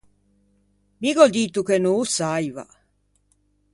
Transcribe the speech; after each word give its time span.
Mi 1.01 1.09
gh’ò 1.15 1.25
dito 1.35 1.59
che 1.67 1.77
no 1.81 1.91
ô 2.01 2.03
saiva. 2.15 2.65